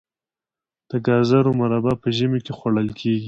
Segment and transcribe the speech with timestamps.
[0.89, 3.19] د ګازرو مربا په ژمي کې خوړل کیږي.